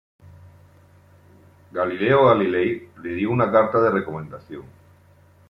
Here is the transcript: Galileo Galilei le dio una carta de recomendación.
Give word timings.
Galileo 1.79 2.25
Galilei 2.25 2.89
le 3.03 3.13
dio 3.13 3.29
una 3.29 3.51
carta 3.51 3.79
de 3.79 3.91
recomendación. 3.91 4.63